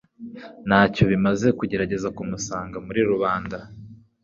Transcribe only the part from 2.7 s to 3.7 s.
muri rubanda.